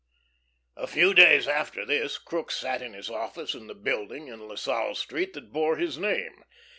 A 0.75 0.87
few 0.87 1.13
days 1.13 1.47
after 1.47 1.85
this 1.85 2.17
Crookes 2.17 2.55
sat 2.55 2.81
in 2.81 2.93
his 2.93 3.07
office 3.11 3.53
in 3.53 3.67
the 3.67 3.75
building 3.75 4.29
in 4.29 4.47
La 4.47 4.55
Salle 4.55 4.95
Street 4.95 5.33
that 5.33 5.53
bore 5.53 5.75
his 5.77 5.99
name. 5.99 6.43